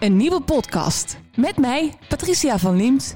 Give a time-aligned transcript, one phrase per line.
[0.00, 1.16] Een nieuwe podcast.
[1.34, 3.14] Met mij, Patricia van Liemt.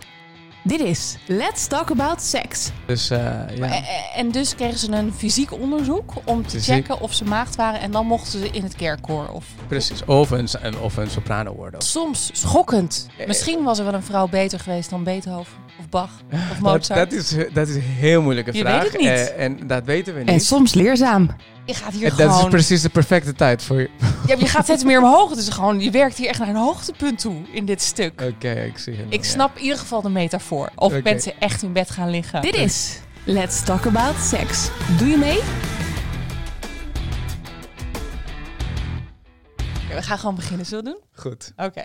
[0.65, 2.71] Dit is Let's Talk About Sex.
[2.87, 3.67] Dus uh, ja.
[3.67, 3.85] En,
[4.15, 6.75] en dus kregen ze een fysiek onderzoek om te Fysiek.
[6.75, 7.81] checken of ze maagd waren.
[7.81, 9.29] En dan mochten ze in het kerkkoor.
[9.29, 10.05] Of Precies.
[10.05, 10.49] Of een,
[10.83, 11.83] of een soprano worden.
[11.83, 13.07] soms schokkend.
[13.19, 16.11] Eh, Misschien was er wel een vrouw beter geweest dan Beethoven of Bach
[16.51, 17.11] of Mozart.
[17.11, 18.83] dat, is, dat is een heel moeilijke Je vraag.
[18.83, 19.09] weet het niet.
[19.11, 20.45] Eh, en dat weten we En niet.
[20.45, 21.31] soms leerzaam.
[21.65, 22.51] Je gaat hier En dat is gewoon...
[22.51, 23.91] precies de perfecte tijd voor je.
[24.27, 25.31] Ja, je gaat steeds meer omhoog.
[25.31, 28.21] Het is gewoon, je werkt hier echt naar een hoogtepunt toe in dit stuk.
[28.21, 29.07] Oké, ik zie het.
[29.09, 30.71] Ik snap in ieder geval de metafoor.
[30.75, 32.43] Of mensen echt in bed gaan liggen.
[32.43, 34.69] Dit is Let's Talk About Sex.
[34.99, 35.41] Doe je mee?
[39.95, 41.01] We gaan gewoon beginnen, zullen we doen?
[41.15, 41.53] Goed.
[41.57, 41.85] Oké.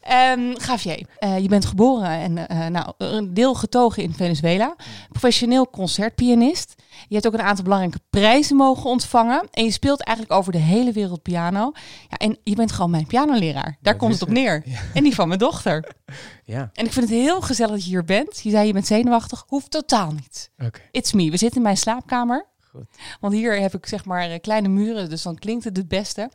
[0.00, 4.76] Ehm Gavier, eh, je bent geboren en eh, nou, een deel getogen in Venezuela.
[5.08, 6.74] Professioneel concertpianist.
[7.08, 9.48] Je hebt ook een aantal belangrijke prijzen mogen ontvangen.
[9.50, 11.72] En je speelt eigenlijk over de hele wereld piano.
[12.08, 13.76] Ja, en je bent gewoon mijn pianoleraar.
[13.80, 14.36] Daar komt het op het.
[14.36, 14.62] neer.
[14.70, 14.78] Ja.
[14.94, 15.84] En die van mijn dochter.
[16.44, 18.40] Ja, En ik vind het heel gezellig dat je hier bent.
[18.42, 19.44] Je zei je bent zenuwachtig.
[19.46, 20.50] Hoeft totaal niet.
[20.58, 20.80] oké.
[20.90, 21.30] It's me.
[21.30, 22.46] We zitten in mijn slaapkamer.
[22.70, 22.84] Goed.
[23.20, 26.30] Want hier heb ik zeg maar eh, kleine muren, dus dan klinkt het het beste.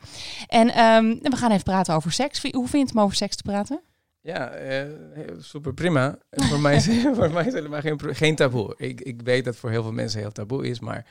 [0.47, 2.41] En ehm, we gaan even praten over seks.
[2.41, 3.81] Hoe vind je het om over seks te praten?
[4.21, 6.17] Ja, eh, heel- super prima.
[6.49, 8.73] voor, mij is, voor mij is helemaal geen, taboe.
[8.77, 11.05] Ik, ik weet dat voor heel veel mensen heel taboe is, maar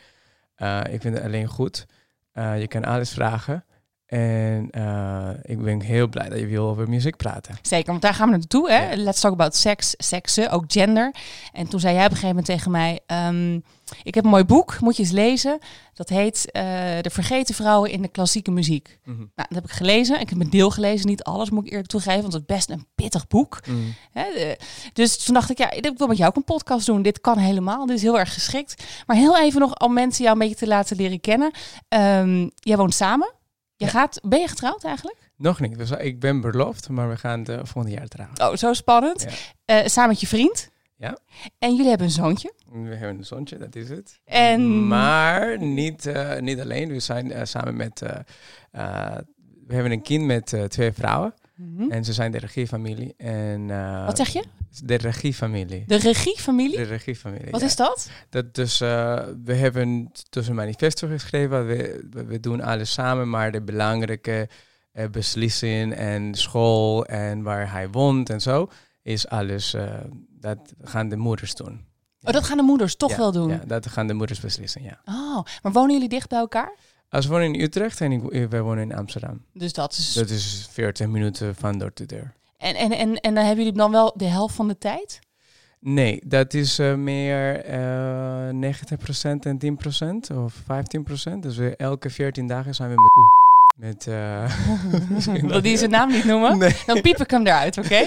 [0.55, 1.87] eh, ik vind het alleen goed.
[2.33, 3.65] Eh, je kan alles vragen.
[4.07, 7.55] En eh, ik ben heel blij dat je wil over muziek praten.
[7.63, 8.71] Zeker, want daar gaan we naartoe.
[8.71, 8.91] Hè?
[8.91, 8.97] Ja.
[8.97, 11.15] Let's talk about sex, seksen, ook gender.
[11.53, 13.01] En toen zei jij op een gegeven moment tegen mij...
[13.07, 13.61] ehm,
[14.03, 15.59] ik heb een mooi boek, moet je eens lezen.
[15.95, 16.63] Dat heet eh,
[17.01, 18.99] De Vergeten Vrouwen in de Klassieke Muziek.
[19.05, 19.17] Mhm.
[19.19, 20.21] Nou, dat heb ik gelezen.
[20.21, 22.21] Ik heb een deel gelezen, niet alles moet ik eerlijk toegeven.
[22.21, 23.61] Want het is best een pittig boek.
[23.67, 23.77] Mhm.
[24.13, 24.59] Hè, de-
[24.93, 27.03] dus toen dacht ik, ja, ik wil met jou ook een podcast doen.
[27.03, 28.85] Dit kan helemaal, dit is heel erg geschikt.
[29.07, 31.51] Maar heel even nog om mensen jou een beetje te laten leren kennen.
[31.89, 33.33] Ehm, jij woont samen.
[33.77, 33.91] Je Ja.
[33.91, 35.17] gaat, ben je getrouwd eigenlijk?
[35.37, 35.79] Nog niet.
[35.79, 38.41] Dus ik ben beloofd, maar we gaan het eh, volgend jaar trouwen.
[38.51, 39.27] Oh, zo spannend.
[39.65, 40.71] Eh, samen met je vriend.
[40.97, 41.19] Ja.
[41.59, 42.53] En jullie hebben een zoontje.
[42.73, 44.21] We hebben een zoontje, dat is het.
[44.25, 46.89] En Maar niet, eh, niet alleen.
[46.89, 48.03] We zijn eh, samen met...
[48.03, 49.17] eh,
[49.67, 51.35] we hebben een kind met twee vrouwen.
[51.57, 51.91] Mhm.
[51.91, 53.15] En ze zijn de regiefamilie.
[53.17, 53.67] En,
[54.07, 54.45] Wat zeg je?
[54.83, 55.85] De regiefamilie.
[55.87, 56.77] De regiefamilie?
[56.77, 57.51] De regiefamilie.
[57.51, 57.67] Wat ja.
[57.67, 58.11] is dat?
[58.31, 61.67] Dat dus, we hebben dus een manifesto geschreven.
[61.67, 64.49] We, we, doen alles samen, maar de belangrijke
[65.11, 68.69] beslissingen en school en waar hij woont en zo,
[69.03, 69.75] is alles,
[70.45, 71.85] dat gaan de moeders doen.
[72.23, 73.49] Oh, dat gaan de moeders toch Ja, wel doen.
[73.49, 75.01] Ja, dat gaan de moeders beslissen, ja.
[75.05, 76.73] Oh, maar wonen jullie dicht bij elkaar?
[77.11, 79.43] Als we wonen in Utrecht en ik, wij wonen in Amsterdam.
[79.53, 80.13] Dus dat is.
[80.13, 82.35] Dat is 40 minuten van deur tot deur.
[82.59, 85.19] En, en, en, en dan hebben jullie dan wel de helft van de tijd?
[85.81, 89.59] Nee, dat is eh, meer eh 90% en
[90.33, 91.39] 10% of 15%.
[91.41, 93.17] Dus we, elke 14 dagen zijn we met...
[93.17, 93.29] Oeh,
[93.77, 96.59] met eh, Wil die zijn naam niet noemen?
[96.59, 96.77] Nee.
[96.87, 98.07] Dan piep ik hem eruit, oké?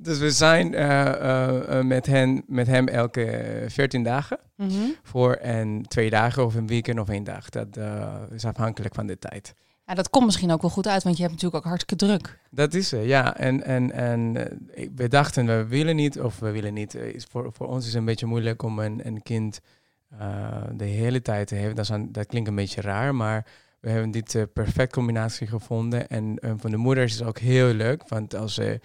[0.00, 4.38] Dus we zijn eh, eh, eh, met, hen, met hem elke 14 dagen.
[4.56, 4.72] Mhm.
[5.02, 7.48] Voor en twee dagen of een weekend of één dag.
[7.48, 7.78] Dat
[8.32, 9.54] is afhankelijk van de tijd.
[9.84, 12.38] Ja, dat komt misschien ook wel goed uit, want je hebt natuurlijk ook hartstikke druk.
[12.50, 13.36] Dat is het, ja.
[13.36, 14.32] En, en, en
[14.94, 16.94] we dachten, we willen niet, of we willen niet.
[16.94, 19.60] Is voor, voor ons is het een beetje moeilijk om een, een kind
[20.72, 21.74] de hele tijd te hebben.
[21.74, 23.46] Dat, is een- dat klinkt een beetje raar, maar
[23.80, 26.08] we hebben dit perfect combinatie gevonden.
[26.08, 28.80] En eh, van de moeders is het ook heel leuk, want als ze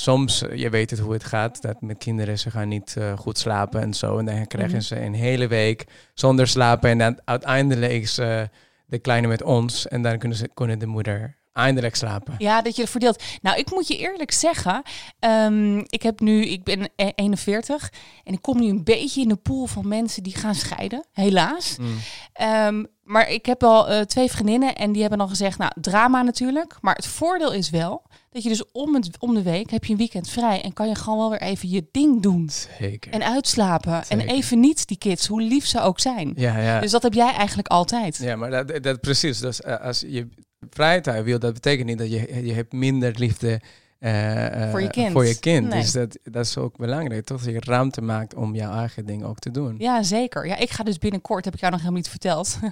[0.00, 3.18] soms, eh, je weet het hoe het gaat, dat met kinderen ze gaan niet eh,
[3.18, 4.18] goed slapen en zo.
[4.18, 4.84] En dan krijgen Mhm.
[4.84, 6.90] ze een hele week zonder slapen.
[6.90, 8.42] En dan uiteindelijk is eh,
[8.86, 9.88] de kleine met ons.
[9.88, 12.34] En dan kunnen, ze, kunnen de moeder eindelijk slapen.
[12.38, 13.22] Ja, dat je het verdeelt.
[13.42, 14.82] Nou, ik moet je eerlijk zeggen,
[15.18, 17.92] ehm, ik heb nu, ik ben e- 41
[18.24, 21.76] en ik kom nu een beetje in de pool van mensen die gaan scheiden, helaas.
[21.80, 21.96] Mm.
[22.32, 26.22] Ehm, maar ik heb al eh, twee vriendinnen en die hebben dan gezegd, nou, drama
[26.22, 26.76] natuurlijk.
[26.80, 29.92] Maar het voordeel is wel dat je dus om, het, om de week heb je
[29.92, 32.50] een weekend vrij en kan je gewoon wel weer even je ding doen.
[32.78, 33.12] Zeker.
[33.12, 34.02] En uitslapen.
[34.08, 36.32] En even niet die kids, hoe lief ze ook zijn.
[36.36, 36.80] ja, ja.
[36.80, 38.16] Dus dat heb jij eigenlijk altijd.
[38.16, 39.38] ja, maar dat, dat precies.
[39.38, 40.28] Dus eh, als je
[40.70, 43.60] vrije tijd wil, dat betekent niet dat je, je hebt minder liefde eh,
[43.98, 45.12] eh, Voor je kind.
[45.12, 45.68] Voor je kind.
[45.68, 45.80] Nee.
[45.80, 47.42] Dus dat, dat is ook belangrijk, toch?
[47.42, 49.74] Dat je ruimte maakt om jouw eigen ding ook te doen.
[49.78, 50.46] Ja, zeker.
[50.46, 52.58] Ja, ik ga dus binnenkort, heb ik jou nog helemaal niet verteld.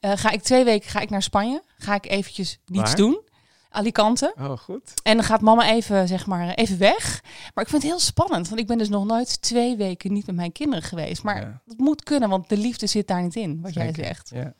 [0.00, 1.62] Eh, ga ik twee weken ga ik naar Spanje.
[1.78, 2.96] Ga ik eventjes niets Waar?
[2.96, 3.20] doen.
[3.70, 4.34] Alicante.
[4.38, 4.92] Oh, goed.
[5.02, 7.20] En dan gaat mama even, zeg maar, even weg.
[7.54, 10.26] Maar ik vind het heel spannend, want ik ben dus nog nooit twee weken niet
[10.26, 11.22] met mijn kinderen geweest.
[11.22, 11.60] Maar Ja.
[11.64, 14.30] dat moet kunnen, want de liefde zit daar niet in, wat jij zegt.
[14.34, 14.52] Ja.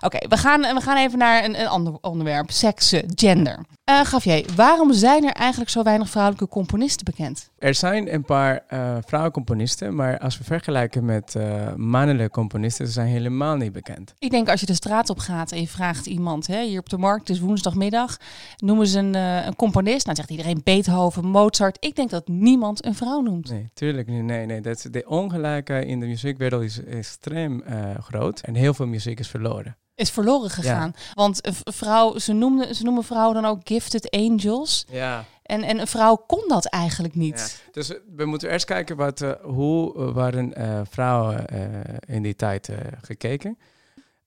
[0.00, 2.50] Oké, we, gaan, we gaan even naar een, een ander onderwerp.
[2.50, 3.64] Seks, eh, gender.
[3.88, 7.50] Uh, Gavier, waarom zijn er eigenlijk zo weinig vrouwelijke componisten bekend?
[7.58, 12.92] Er zijn een paar uh, vrouwencomponisten, maar als we vergelijken met uh, mannelijke componisten, ze
[12.92, 14.14] zijn helemaal niet bekend.
[14.18, 16.88] Ik denk als je de straat op gaat en je vraagt iemand, hè, hier op
[16.88, 18.16] de markt, het is woensdagmiddag,
[18.56, 20.04] noemen ze een, een componist.
[20.04, 21.76] Nou zegt iedereen Beethoven, Mozart.
[21.80, 23.50] Ik denk dat niemand een vrouw noemt.
[23.50, 24.22] Nee, tuurlijk niet.
[24.22, 24.60] Nee, nee.
[24.60, 27.62] Dat, de ongelijkheid in de muziekwereld is extreem
[28.00, 30.94] groot en heel veel muziek is verloren is verloren gegaan.
[31.14, 34.86] Want een vrouw, ze, noemden, ze noemen vrouwen dan ook gifted angels.
[34.90, 35.24] Ja.
[35.42, 37.60] En, en een vrouw kon dat eigenlijk niet.
[37.64, 37.70] Ja.
[37.72, 41.60] Dus we moeten eerst kijken wat, uh, hoe waren uh, vrouwen uh,
[42.06, 42.68] in die tijd
[43.02, 43.58] gekeken.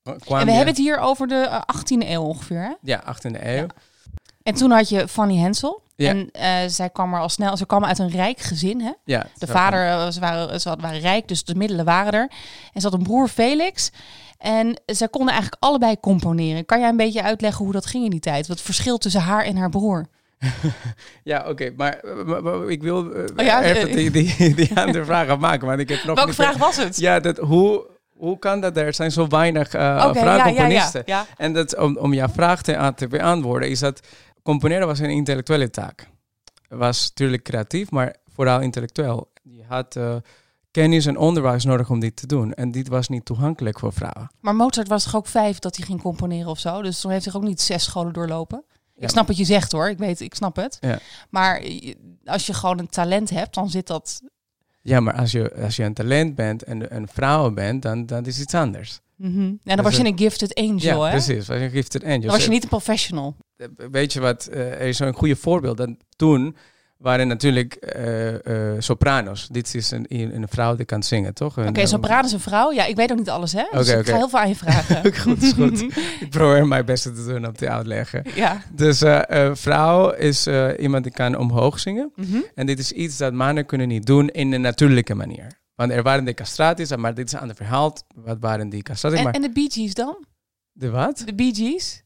[0.02, 2.62] Kwam en we hebben het hier over de 18e eeuw ongeveer.
[2.62, 2.72] Hè?
[2.80, 3.66] Ja, 18e eeuw.
[4.42, 5.82] En toen had je Fanny Hensel.
[5.96, 6.24] Ja.
[6.32, 7.56] En zij kwam er al snel.
[7.56, 8.80] Ze kwam uit een rijk gezin.
[8.80, 8.92] Hè?
[9.04, 12.30] Ja, de vader, ze waren, ze waren rijk, dus de middelen waren er.
[12.72, 13.90] En ze had een broer Felix.
[14.42, 16.64] En zij konden eigenlijk allebei componeren.
[16.64, 18.46] Kan jij een beetje uitleggen hoe dat ging in die tijd?
[18.46, 20.06] Wat het verschil tussen haar en haar broer?
[21.24, 22.04] ja, oké, maar,
[22.68, 25.66] ik wil uh, oh ja, even die, die, die andere vraag afmaken.
[25.66, 26.96] Want ik heb nog Welke vraag was het?
[26.96, 27.86] Ja, dat, hoe,
[28.16, 28.76] hoe kan dat?
[28.76, 31.02] Er zijn zo weinig uh, okay, vrouwcomponisten.
[31.06, 34.00] Ja, ja, en dat, om, om jouw vraag te, te beantwoorden, is dat
[34.42, 36.06] componeren was een intellectuele taak.
[36.68, 39.30] Het was natuurlijk creatief, maar vooral intellectueel.
[39.42, 39.96] Je had...
[40.72, 42.54] Kennis en onderwijs nodig om dit te doen.
[42.54, 44.30] En dit was niet toegankelijk voor vrouwen.
[44.40, 46.82] Maar Mozart was toch ook vijf dat hij ging componeren of zo?
[46.82, 48.64] Dus toen heeft hij ook niet zes scholen doorlopen?
[48.96, 50.76] Ik snap wat je zegt hoor, ik weet, ik snap het.
[50.80, 50.98] Ja.
[51.30, 51.62] Maar
[52.24, 54.22] als je gewoon een talent hebt, dan zit dat...
[54.82, 58.26] Ja, maar als je, als je een talent bent en een vrouw bent, dan, dan
[58.26, 59.00] is iets anders.
[59.16, 59.44] Mm -hmm.
[59.44, 61.10] En dan dus was je een gifted angel, ja, hè?
[61.10, 61.46] precies.
[61.46, 62.20] Was je een gifted angel.
[62.20, 63.36] Dan was je niet een professional.
[63.90, 65.76] Weet je wat, uh, er is zo'n goede voorbeeld.
[65.76, 66.56] Dat toen
[67.02, 69.48] waren natuurlijk uh, uh, sopranos.
[69.48, 71.58] Dit is een, een vrouw die kan zingen, toch?
[71.58, 72.72] Oké, okay, soprano is een vrouw.
[72.72, 73.64] Ja, ik weet ook niet alles, hè?
[73.70, 75.14] Dus okay, ik ga heel veel aan je vragen.
[75.22, 75.80] goed, is goed.
[76.24, 78.24] ik probeer mijn best te doen om te uitleggen.
[78.34, 78.62] Ja.
[78.72, 79.20] Dus uh,
[79.52, 80.46] vrouw is
[80.78, 82.12] iemand die kan omhoog zingen.
[82.14, 82.44] Mm -hmm.
[82.54, 85.60] En dit is iets dat mannen kunnen niet doen in een natuurlijke manier.
[85.74, 87.96] Want er waren de castraties, maar dit is een ander verhaal.
[88.14, 89.18] Wat waren die castraties?
[89.18, 89.34] En, maar...
[89.34, 90.24] en de Bee Gees dan?
[90.72, 91.22] De wat?
[91.26, 92.02] De Bee Gees?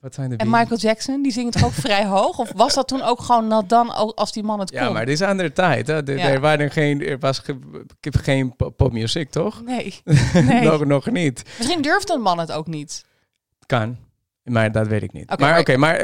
[0.00, 2.38] Wat zijn de en Michael Jackson, die zingt toch ook vrij hoog?
[2.38, 4.80] Of was dat toen ook gewoon nat dan als die man het kon?
[4.80, 5.86] Ja, maar dit is andere tijd.
[5.86, 6.02] Hè?
[6.02, 6.28] De, ja.
[6.28, 7.56] Er, waren geen, er was ge,
[8.00, 9.62] geen popmuziek, toch?
[9.64, 10.00] Nee.
[10.32, 10.62] nee.
[10.62, 11.42] nog, nog niet.
[11.58, 13.04] Misschien durfde een man het ook niet.
[13.66, 13.96] Kan.
[14.42, 15.30] Maar dat weet ik niet.
[15.30, 16.02] Okay, maar oké, okay, maar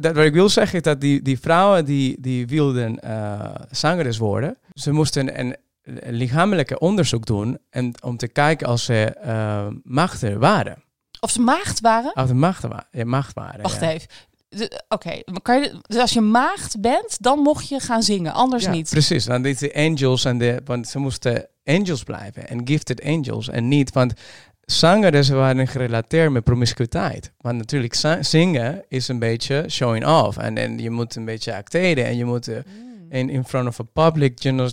[0.00, 4.18] dat, wat ik wil zeggen is dat die, die vrouwen die, die wilden uh, zangeres
[4.18, 9.66] worden, ze moesten een, een lichamelijke onderzoek doen en om te kijken als ze uh,
[9.82, 10.82] machten waren.
[11.24, 12.16] Of ze maagd waren?
[12.16, 13.62] Of de maagd, wa ja, maagd waren.
[13.62, 14.08] Wacht even.
[14.88, 15.72] Oké, okay.
[15.82, 18.90] dus als je maagd bent, dan mocht je gaan zingen, anders ja, niet.
[18.90, 23.48] Precies, want dit de angels en de, want ze moesten angels blijven en gifted angels
[23.48, 24.12] en niet, want
[24.64, 27.32] zangers waren gerelateerd met promiscuïteit.
[27.38, 32.04] Want natuurlijk zingen is een beetje showing off en, en je moet een beetje acteren
[32.04, 32.56] en je moet uh,
[33.08, 34.70] in, in front of a public, you know,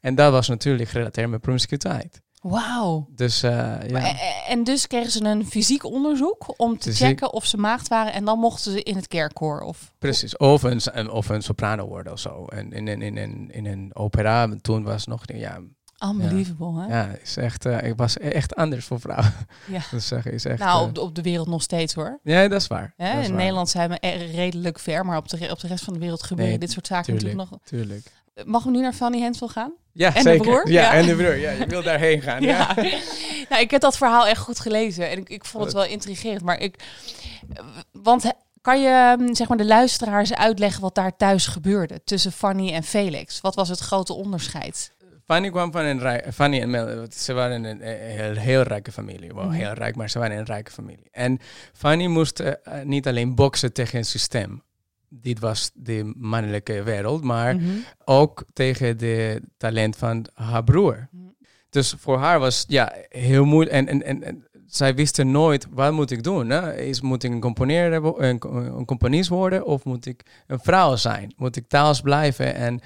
[0.00, 2.20] en dat was natuurlijk gerelateerd met promiscuïteit.
[2.42, 3.06] Wauw.
[3.14, 3.50] Dus, uh,
[3.88, 4.18] ja.
[4.46, 8.24] En dus kregen ze een fysiek onderzoek om te checken of ze maagd waren en
[8.24, 9.92] dan mochten ze in het kerkkoor of...
[9.98, 12.44] Precies, of een, of een soprano worden of zo.
[12.44, 15.22] En in, in, in, in, in een opera, toen was nog...
[15.34, 15.60] Ja,
[16.04, 16.86] Unbelievable, ja.
[16.86, 16.98] hè?
[16.98, 19.32] Ja, is echt, uh, ik was echt anders voor vrouwen.
[19.66, 19.80] Ja.
[20.12, 22.18] uh, is echt, nou, op de, op de wereld nog steeds hoor.
[22.22, 22.94] Ja, dat is waar.
[22.96, 23.30] Dat is in waar.
[23.30, 23.98] Nederland zijn we
[24.32, 26.86] redelijk ver, maar op de, op de rest van de wereld gebeuren nee, dit soort
[26.86, 27.68] zaken tuurlijk, natuurlijk nog.
[27.68, 28.12] Tuurlijk.
[28.44, 29.72] Mag we nu naar Fanny Hensel gaan?
[29.92, 30.38] Ja, en zeker.
[30.38, 30.70] de broer?
[30.70, 31.36] Ja, en de broer.
[31.36, 32.42] Ja, je wil daarheen gaan.
[32.52, 32.72] ja.
[32.76, 32.98] ja.
[33.48, 36.42] nou, ik heb dat verhaal echt goed gelezen en ik, ik vond het wel intrigerend.
[36.42, 36.76] Maar ik,
[37.92, 42.82] want kan je zeg maar de luisteraars uitleggen wat daar thuis gebeurde tussen Fanny en
[42.82, 43.40] Felix?
[43.40, 44.92] Wat was het grote onderscheid?
[45.24, 49.34] Fanny kwam van een rijk, Fanny en Mel, ze waren een, heel, heel rijke familie.
[49.34, 51.08] Wel, heel rijk, maar ze waren een rijke familie.
[51.10, 51.38] En
[51.72, 52.52] Fanny moest uh,
[52.84, 54.62] niet alleen boksen tegen een systeem
[55.20, 57.84] dit was de mannelijke wereld, maar mm -hmm.
[58.04, 61.08] ook tegen de talent van haar broer.
[61.10, 61.36] Mm -hmm.
[61.70, 63.76] Dus voor haar was ja heel moeilijk.
[63.76, 66.50] En, en, en, en zij wisten nooit, wat moet ik doen?
[66.50, 66.74] Hè?
[66.74, 68.38] Is, moet ik een, componeer, een,
[68.76, 71.32] een componist worden of moet ik een vrouw zijn?
[71.36, 72.80] Moet ik thuis blijven en,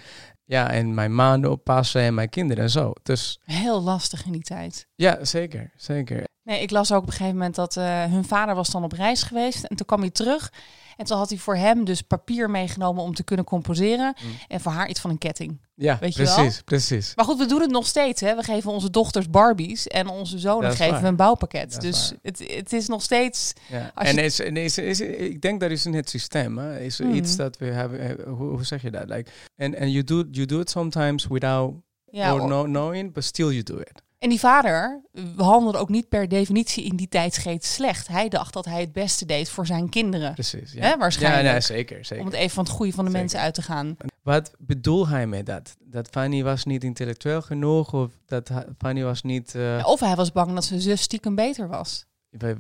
[0.44, 2.92] ja, en mijn man oppassen en mijn kinderen en zo.
[3.02, 4.86] Dus, heel lastig in die tijd.
[4.94, 6.24] Ja, zeker, zeker.
[6.42, 8.92] Nee, ik las ook op een gegeven moment dat uh, hun vader was dan op
[8.92, 10.52] reis geweest en toen kwam hij terug
[10.96, 14.14] en toen had hij voor hem dus papier meegenomen om te kunnen composeren.
[14.22, 14.30] Mm.
[14.48, 15.60] En voor haar iets van een ketting.
[15.74, 16.50] Ja, Weet precies, je wel?
[16.64, 17.12] precies.
[17.14, 18.20] Maar goed, we doen het nog steeds.
[18.20, 18.36] Hè?
[18.36, 21.02] We geven onze dochters Barbies en onze zonen geven waar.
[21.02, 21.80] we een bouwpakket.
[21.80, 23.52] Dus het, het is nog steeds...
[23.68, 23.92] Ja.
[23.94, 24.22] En je...
[24.22, 26.58] is, is, is, ik denk dat is in het systeem.
[26.58, 26.80] Hè?
[26.80, 27.14] Is mm.
[27.14, 28.28] iets dat we hebben...
[28.28, 29.08] Hoe, hoe zeg je dat?
[29.08, 31.74] Like, and, and you, do, you do it sometimes without...
[32.10, 34.02] Ja, or no, knowing, but still you do it.
[34.26, 35.00] En die vader
[35.36, 38.08] handelde ook niet per definitie in die tijd slecht.
[38.08, 40.32] Hij dacht dat hij het beste deed voor zijn kinderen.
[40.34, 40.80] Precies, ja.
[40.80, 41.44] Hè, waarschijnlijk.
[41.44, 42.24] Ja, nee, zeker, zeker.
[42.24, 43.22] Om het even van het goede van de Zeker.
[43.24, 43.96] mensen uit te gaan.
[44.22, 45.76] Wat bedoel hij met dat?
[45.80, 49.54] Dat Fanny was niet intellectueel genoeg of dat Fanny was niet...
[49.54, 52.04] eh, Of hij was bang dat zijn zus stiekem beter was.
[52.30, 52.56] we,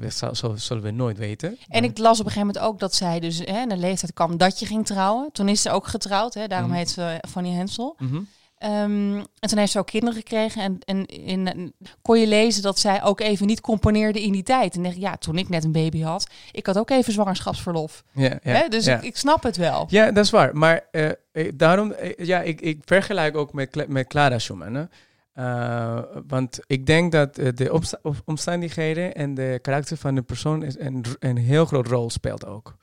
[0.56, 1.58] zullen we nooit weten.
[1.68, 4.36] En ik las op een gegeven moment ook dat zij dus hè, de leeftijd kwam
[4.36, 5.28] dat je ging trouwen.
[5.32, 6.78] Toen is ze ook getrouwd, hè, daarom Mhm.
[6.78, 7.96] heet ze Fanny Hensel.
[7.98, 8.20] Mhm.
[8.58, 10.62] Ehm, en toen heeft ze ook kinderen gekregen.
[10.62, 14.76] En, en in, kon je lezen dat zij ook even niet componeerde in die tijd.
[14.76, 18.04] En dacht, ja, toen ik net een baby had, ik had ook even zwangerschapsverlof.
[18.12, 18.68] Ja, ja, hè?
[18.68, 18.96] Dus ja.
[18.96, 19.86] ik, ik snap het wel.
[19.88, 20.56] Ja, dat is waar.
[20.56, 24.88] Maar eh, eh, daarom, eh, ja, ik, ik vergelijk ook met, met Clara Schumann.
[25.32, 27.80] Eh, want ik denk dat de
[28.24, 32.76] omstandigheden en de karakter van de persoon is een, een heel groot rol speelt ook.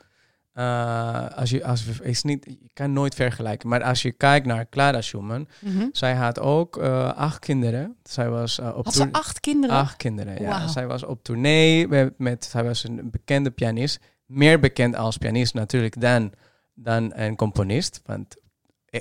[0.53, 3.69] Eh, als je, als is niet, je kan nooit vergelijken.
[3.69, 5.88] Maar als je kijkt naar Clara Schumann, Mhm.
[5.91, 7.95] zij had ook eh, acht kinderen.
[8.03, 9.75] Zij was eh, op Had ze acht kinderen?
[9.75, 10.67] Acht kinderen, ja.
[10.67, 14.00] Zij was op tournee met, met, zij was een bekende pianist.
[14.25, 16.31] Meer bekend als pianist natuurlijk dan,
[16.74, 18.01] dan een componist.
[18.05, 18.36] Want,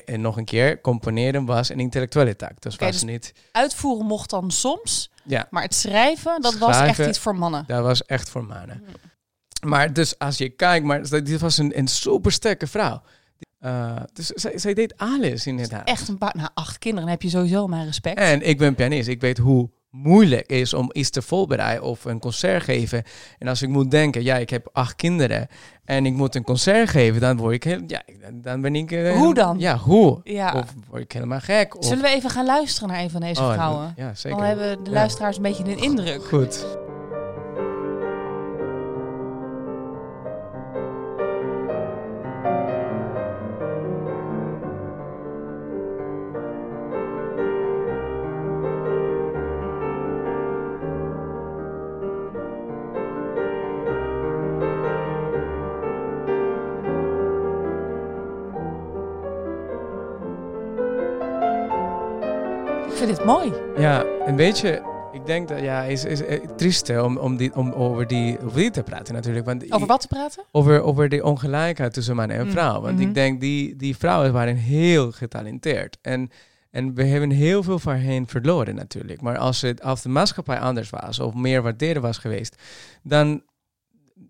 [0.04, 2.60] en nog een keer, componeren was een intellectuele taak.
[2.60, 6.98] Dus was dus- niet, Uitvoeren mocht dan soms, ja, maar het schrijven, dat was echt
[7.06, 7.64] iets voor mannen.
[7.66, 8.84] dat was echt voor mannen.
[9.66, 13.02] Maar dus als je kijkt, maar dit was een, een supersterke vrouw.
[13.58, 15.84] Eh, dus zij, zij deed alles in het huis.
[15.84, 18.18] Echt een paar, nou acht kinderen, heb je sowieso mijn respect.
[18.18, 19.08] En ik ben pianist.
[19.08, 23.02] Ik weet hoe moeilijk is om iets te voorbereiden of een concert geven.
[23.38, 25.46] En als ik moet denken, ja, ik heb acht kinderen
[25.84, 28.02] en ik moet een concert geven, dan word ik heel, ja,
[28.32, 28.92] dan- ben ik.
[28.92, 29.58] eh, Hoe dan?
[29.58, 30.20] Ja, hoe?
[30.24, 30.52] Ja.
[30.54, 31.76] Of word ik helemaal gek?
[31.78, 33.92] Of, Zullen we even gaan luisteren naar een van deze Oh, vrouwen?
[33.96, 34.38] Ja, zeker.
[34.38, 34.96] Dan hebben de Ja.
[34.96, 36.24] luisteraars een beetje een indruk.
[36.24, 36.66] Goed.
[63.82, 64.82] Ja, een beetje.
[65.12, 68.40] Ik denk dat ja, is, is eh, triest hè, om, om, die, om over, die,
[68.44, 69.46] over die te praten natuurlijk.
[69.46, 70.44] Want Over wat te praten?
[70.50, 72.80] over, over de ongelijkheid tussen man en Mm, vrouw.
[72.80, 73.08] Want mhm.
[73.08, 75.98] ik denk, die, die vrouwen waren heel getalenteerd.
[76.02, 76.30] En,
[76.70, 79.20] en we hebben heel veel van hen verloren natuurlijk.
[79.20, 82.56] Maar als, het, als de maatschappij anders was, of meer waarderen was geweest,
[83.02, 83.42] dan,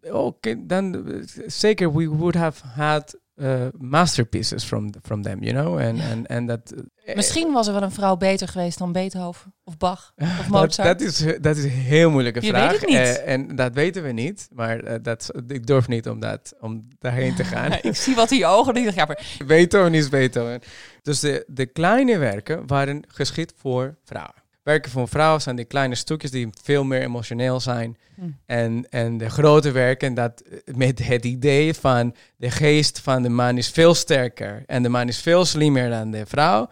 [0.03, 5.79] oké, dan eh, zeker we would have had uh, masterpieces from, from them, you know?
[5.79, 6.75] En, en, en dat...
[7.05, 10.99] eh, Misschien was er wel een vrouw beter geweest dan Beethoven of Bach of Mozart.
[10.99, 12.71] dat, is, dat is een heel moeilijke Je vraag.
[12.71, 12.99] weet het niet.
[12.99, 14.49] Eh, en dat weten we niet.
[14.53, 17.73] Maar eh, dat, ik durf niet om, dat, om daarheen te gaan.
[17.83, 18.75] ik zie wat in je ogen.
[18.75, 20.61] Ik dacht, ja, maar Beethoven is Beethoven.
[21.03, 24.35] Dus de, de kleine werken waren geschikt voor vrouwen.
[24.63, 27.97] Werken voor vrouwen zijn die kleine stukjes die veel meer emotioneel zijn.
[28.15, 28.23] Hm.
[28.47, 33.59] En, en de grote werken, dat met het idee van de geest van de man
[33.59, 34.63] is veel sterker.
[34.67, 36.69] En de man is veel slimmer dan de vrouw.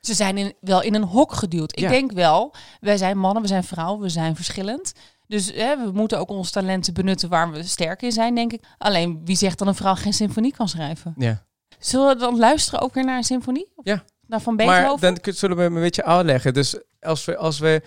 [0.00, 1.78] ze zijn in, wel in een hok geduwd.
[1.78, 4.92] Ik denk wel, wij zijn mannen, we zijn vrouwen, we zijn verschillend.
[5.26, 8.62] Dus hè, we moeten ook onze talenten benutten waar we sterk in zijn, denk ik.
[8.78, 11.14] Alleen, wie zegt dat een vrouw geen symfonie kan schrijven?
[11.16, 11.44] Ja.
[11.78, 13.68] Zullen we dan luisteren ook weer naar een symfonie?
[13.82, 14.04] Ja.
[14.26, 14.98] Naar Van Beethoven?
[15.00, 16.54] Maar dan zullen we hem een beetje uitleggen.
[16.54, 17.82] Dus als we, als we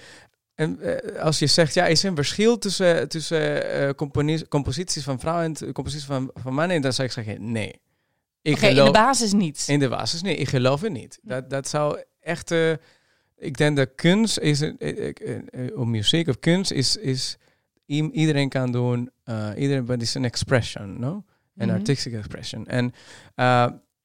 [0.56, 5.04] en, eh, als je zegt, ja, is er een verschil tussen, tussen eh, componi- composities
[5.04, 6.82] van vrouwen en composities van, van mannen?
[6.82, 7.82] Dan zou ik zeggen, nee.
[8.42, 9.64] Ik Oké, in de basis niet.
[9.68, 11.20] in de basis, nee, ik geloof het niet.
[11.22, 12.72] Dat, dat zou echt, eh,
[13.38, 17.38] ik denk dat kunst is, een- of muziek of kunst is, is
[17.86, 19.12] iedereen kan doen,
[19.56, 21.24] iedereen, but it's an expression, no?
[21.56, 21.78] Een Mhm.
[21.78, 22.68] artistic expression.
[22.68, 22.94] En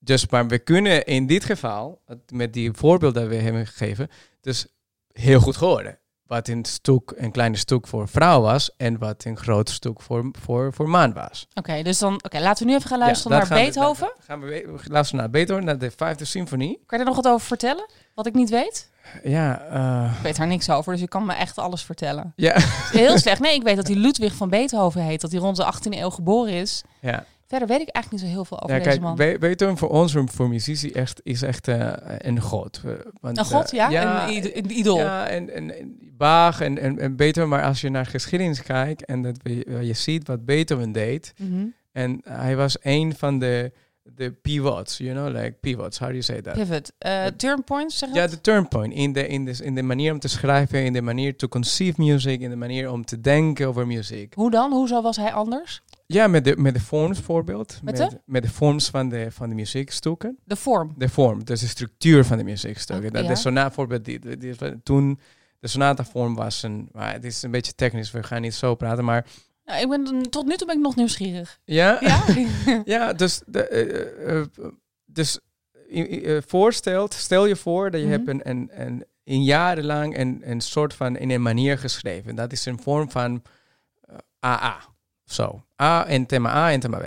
[0.05, 2.01] dus, maar we kunnen in dit geval,
[2.33, 4.09] met die voorbeeld dat we hebben gegeven,
[4.41, 4.67] dus
[5.13, 5.97] heel goed horen.
[6.27, 10.31] Wat een stuk, een klein stuk voor vrouw was en wat een groot stuk voor,
[10.45, 11.47] voor, voor man was.
[11.55, 14.13] Oké, dus dan, oké, laten we nu even gaan luisteren Ja, naar gaan Beethoven.
[14.19, 16.83] gaan we, we luisteren naar Beethoven, naar de vijfde symfonie.
[16.87, 17.87] Kan je er nog wat over vertellen?
[18.15, 18.91] Wat ik niet weet?
[19.25, 22.33] Ja, eh, Ik weet daar niks over, dus je kan me echt alles vertellen.
[22.37, 22.55] ja,
[22.91, 23.41] Heel slecht.
[23.41, 25.21] Nee, ik weet dat hij Ludwig van Beethoven heet.
[25.21, 26.83] Dat hij rond de 18e eeuw geboren is.
[27.01, 27.25] ja.
[27.59, 29.17] Verder weet ik eigenlijk niet zo heel veel over ja deze man.
[29.17, 32.81] Be- Beethoven voor ons, voor muzici, echt, is echt eh, een god.
[33.21, 34.29] Want, Een god, eh, ja?
[34.29, 34.99] Een, id- een idool.
[34.99, 39.05] Ja, en, en, en Bach en, en, en Beethoven, maar als je naar geschiedenis kijkt
[39.05, 41.65] en dat we, je ziet wat Beethoven deed, Mhm.
[41.93, 46.23] en hij was een van de, de pivots, you know, like pivots, how do you
[46.25, 46.55] say that?
[46.55, 46.93] Pivot.
[46.99, 49.83] Eh turn points, zeg je Ja, de turn point in de, in, de, in de
[49.83, 53.21] manier om te schrijven, in de manier to conceive music, in de manier om te
[53.21, 54.35] denken over muziek.
[54.35, 54.73] Hoe dan?
[54.73, 55.83] Hoezo was hij anders?
[56.13, 57.81] Ja, met de, met de forms voorbeeld.
[57.83, 58.21] Met de?
[58.27, 60.39] met de vorms van de, van de muziekstukken.
[60.45, 60.95] De vorm.
[60.97, 63.13] De vorm, dus de structuur van de muziekstukken.
[63.13, 63.35] Dat ja.
[63.35, 64.05] zo'n voorbeeld.
[64.05, 65.21] Die, die, die- toen
[65.59, 66.89] de sonata-vorm was een...
[66.93, 69.27] Maar het is een beetje technisch, we gaan niet zo praten, maar...
[69.65, 71.59] Nou, ik ben, tot nu toe ben ik nog nieuwsgierig.
[71.65, 71.99] Ja?
[72.01, 72.25] Ja?
[72.85, 74.01] Ja, dus, de, eh,
[74.31, 74.47] eh, eh,
[75.05, 75.39] dus
[76.47, 78.17] voorstelt, stel je voor dat je Mhm.
[78.17, 82.35] hebt een, een, een, een jarenlang een, een soort van in een manier geschreven.
[82.35, 83.43] Dat is een vorm van
[84.45, 84.91] AA.
[85.33, 85.65] Zo.
[85.83, 87.05] A en thema A en thema B.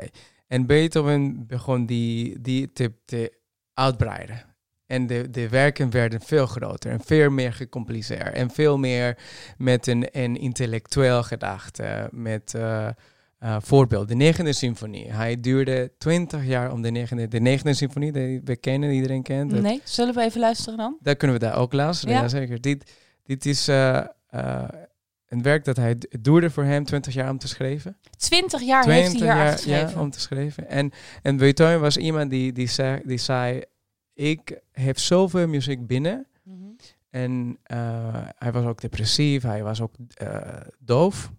[0.47, 3.33] En Beethoven begon die, die te, te
[3.73, 4.43] uitbreiden.
[4.87, 8.33] En de, de werken werden veel groter en veel meer gecompliceerd.
[8.33, 9.17] En veel meer
[9.57, 12.07] met een, een intellectueel gedachte.
[12.11, 12.87] Met eh,
[13.59, 15.11] voorbeeld, de negende symfonie.
[15.13, 19.51] Hij duurde 20 jaar om de negende, de negende symfonie, die we kennen, iedereen kent.
[19.51, 19.81] Dat- Nee?
[19.83, 20.97] Zullen we even luisteren dan?
[21.01, 22.27] daar kunnen we daar ook luisteren, Ja.
[22.27, 22.61] zeker.
[22.61, 22.91] Dit,
[23.23, 24.01] dit is eh,
[25.27, 27.97] een werk dat hij, het duurde voor hem 20 jaar om te schrijven.
[28.17, 29.89] 20 jaar heeft hij hier jaar geschreven.
[29.89, 30.69] ja, om te schrijven.
[30.69, 30.91] En,
[31.21, 33.61] en Beethoven was iemand die, die, zei, die zei,
[34.13, 36.27] ik heb zoveel muziek binnen.
[36.43, 36.55] Mhm.
[37.09, 40.39] En eh, hij was ook depressief, hij was ook eh,
[40.79, 41.31] doof.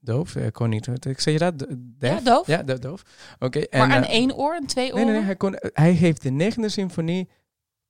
[0.00, 0.86] Doof, ik kon niet.
[1.06, 1.58] Ik zeg je dat?
[1.78, 2.18] Deaf?
[2.18, 2.46] Ja, doof.
[2.46, 3.02] Ja, do- doof.
[3.38, 3.58] Oké.
[3.58, 5.06] Maar en, aan eh, één oor en twee Nee, oren?
[5.06, 7.28] nee, nee, hij, kon, hij heeft de negende symfonie,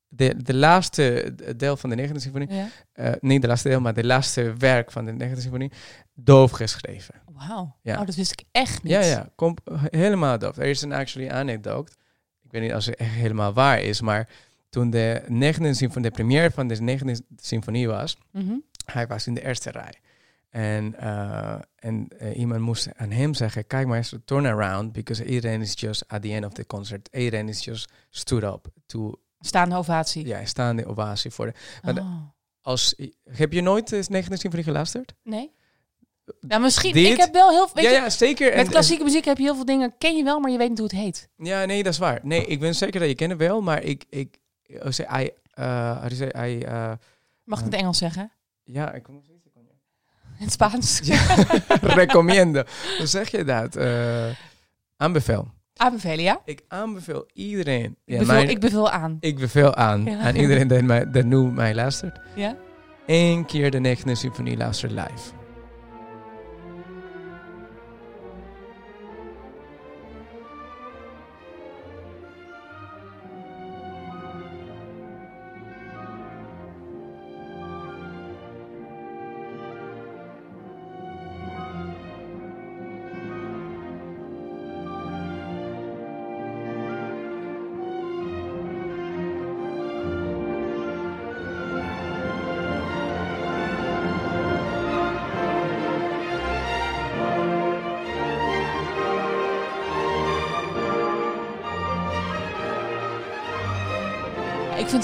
[0.09, 2.69] de, de laatste deel van de negende symfonie, Ja.
[2.93, 5.73] eh, niet de laatste deel, maar de laatste werk van de negende symfonie,
[6.15, 7.15] doof geschreven.
[7.33, 7.77] Wauw.
[7.83, 8.01] Ja.
[8.01, 8.93] Oh, dat wist ik echt niet.
[8.93, 9.57] Ja, ja, kom,
[9.91, 10.57] helemaal doof.
[10.57, 11.93] Er is een actually anecdote,
[12.45, 14.29] ik weet niet als het echt helemaal waar is, maar
[14.71, 18.55] toen de negende symfonie, de première van de negende symfonie was, Mhm.
[18.85, 19.95] hij was in de eerste rij.
[20.51, 25.25] En, eh, en eh, iemand moest aan hem zeggen, kijk maar eens, turn around, because
[25.25, 29.15] iedereen is just at the end of the concert, iedereen is just stood up to,
[29.41, 30.27] Staande ovatie.
[30.27, 31.53] ja, staande ovatie voor de,
[31.83, 32.23] maar de- Oh.
[32.61, 32.95] als,
[33.31, 35.15] heb je nooit de negende symfonie geluisterd?
[35.23, 35.51] Nee?
[36.41, 36.93] Nou, misschien.
[36.93, 38.57] Dit- Ik heb wel heel weet ja, je, ja, zeker.
[38.57, 40.79] Met klassieke muziek heb je heel veel dingen, ken je wel, maar je weet niet
[40.79, 41.29] hoe het heet.
[41.37, 42.21] ja, nee, dat is waar.
[42.23, 45.31] Nee, ik ben zeker dat je kent het wel, maar ik, ik, ik zei, I,
[45.61, 46.93] uh, say, I, uh,
[47.45, 48.33] Mag ik in het Engels zeggen?
[48.65, 49.23] ja, ik kom
[50.39, 51.01] In het Spaans.
[51.03, 51.35] Ja,
[52.03, 52.63] recomiendo.
[52.99, 53.77] Hoe zeg je dat?
[53.77, 54.27] Eh,
[54.97, 55.49] aanbevel.
[55.79, 56.41] Aanbevelen, ja?
[56.45, 57.85] Ik aanbeveel iedereen.
[57.85, 59.17] Ik, Ja, beveel, mijn- ik beveel aan.
[59.21, 60.19] ik beveel aan, Ja.
[60.19, 62.19] aan iedereen die, mij, die nu mij luistert.
[62.35, 62.57] Ja?
[63.07, 65.31] Eén keer de negende symfonie luisteren live.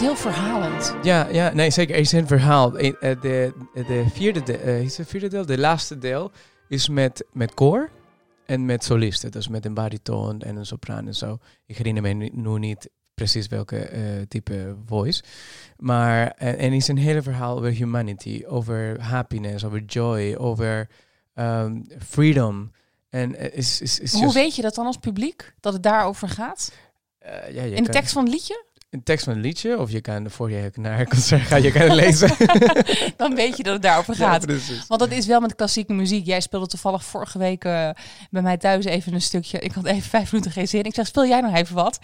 [0.05, 0.95] Heel verhalend.
[1.03, 1.95] Ja, ja, nee, zeker.
[1.95, 2.79] Er is een verhaal.
[2.79, 6.31] Eh, eh, De, de vierde, de, eh, is het vierde deel, de laatste deel,
[6.69, 7.91] is met, met koor
[8.47, 9.31] en met solisten.
[9.31, 11.39] Dus met een bariton en een sopraan en zo.
[11.67, 13.91] Ik herinner me nu, niet precies welke
[14.29, 15.23] type voice.
[15.77, 20.89] Maar en, en is een hele verhaal over humanity, over happiness, over joy, over
[21.35, 22.71] ehm, freedom.
[23.11, 25.55] En is, is, is Hoe just- weet je dat dan als publiek?
[25.61, 26.73] Dat het daarover gaat?
[27.25, 28.65] ja, je In de kan- tekst van het liedje?
[28.95, 31.73] Een tekst van een liedje, of je kan voor je naar een concert gaan, je
[31.73, 32.37] kan het lezen.
[33.17, 34.45] dan weet je dat het daarover gaat.
[34.89, 36.27] Want dat is wel met klassieke muziek.
[36.27, 37.91] Jij speelde toevallig vorige week eh,
[38.31, 39.59] bij mij thuis even een stukje.
[39.59, 40.85] Ik had even vijf minuten geen zin.
[40.85, 41.99] Ik zeg, speel jij nog even wat?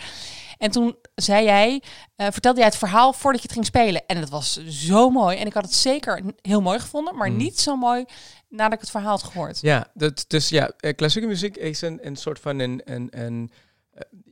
[0.59, 1.83] En toen zei jij,
[2.16, 4.03] eh, vertelde jij het verhaal voordat je het ging spelen.
[4.07, 5.37] En het was zo mooi.
[5.37, 7.37] En ik had het zeker heel mooi gevonden, maar Mm.
[7.37, 8.05] niet zo mooi
[8.48, 9.59] nadat ik het verhaal had gehoord.
[9.61, 13.50] Ja, dat, dus ja, eh, klassieke muziek is een, een soort van een, een, een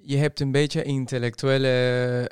[0.08, 1.68] je hebt een beetje intellectuele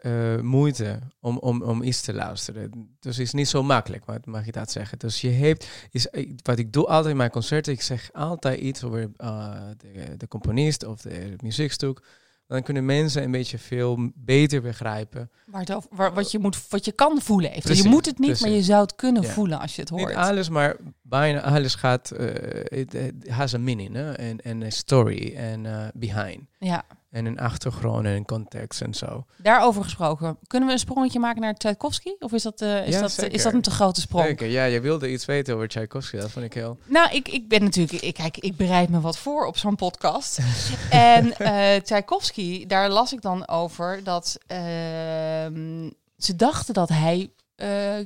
[0.02, 2.70] eh, moeite om, om, om iets te luisteren.
[3.00, 4.98] Dus het is niet zo makkelijk, wat mag je dat zeggen.
[4.98, 6.06] Dus je hebt, is,
[6.42, 10.28] wat ik doe altijd in mijn concerten, ik zeg altijd iets over eh, de, de
[10.28, 12.00] componist of de muziekstuk.
[12.46, 15.30] Dan kunnen mensen een beetje veel beter begrijpen.
[15.46, 17.62] Waar het over, waar, wat, je moet, wat je kan voelen even.
[17.62, 18.46] Precies, je moet het niet, precies.
[18.46, 19.28] maar je zou het kunnen Ja.
[19.28, 20.06] voelen als je het hoort.
[20.06, 25.66] Niet alles, maar bijna alles gaat, eh, it has a meaning en een story en
[25.66, 26.40] eh, behind.
[26.58, 26.84] Ja,
[27.16, 29.24] En een achtergrond en een context en zo.
[29.37, 30.38] daarover gesproken.
[30.46, 32.11] Kunnen we een sprongetje maken naar Tchaikovsky?
[32.18, 33.33] Of is dat, eh, is, Ja, dat, zeker.
[33.35, 34.26] is dat een te grote sprong?
[34.26, 36.79] Zeker, ja, je wilde iets weten over Tchaikovsky, dat vond ik heel...
[36.85, 40.38] Nou, ik, ik ben natuurlijk, ik, kijk, ik bereid me wat voor op zo'n podcast.
[40.90, 47.31] en eh Tchaikovsky, daar las ik dan over dat ehm, ze dachten dat hij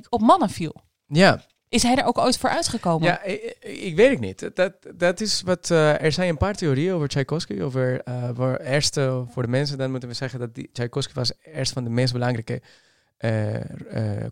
[0.09, 0.75] op mannen viel.
[1.07, 3.07] Ja, Is hij er ook ooit voor uitgekomen?
[3.07, 4.49] ja ik, ik weet het niet.
[4.55, 7.61] Dat, dat is wat, eh, er zijn een paar theorieën over Tchaikovsky.
[7.61, 11.13] Over, eh, voor, eerst, eh, voor de mensen, dan moeten we zeggen dat die, Tchaikovsky
[11.13, 12.61] was eerst van de meest belangrijke